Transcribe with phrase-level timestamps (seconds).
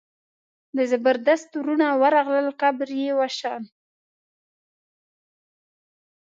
[0.75, 3.63] د زبردست وروڼه ورغلل قبر یې وشان.